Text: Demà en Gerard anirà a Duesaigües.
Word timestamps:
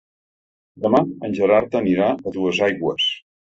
Demà 0.85 1.01
en 1.29 1.37
Gerard 1.41 1.79
anirà 1.83 2.09
a 2.31 2.35
Duesaigües. 2.41 3.11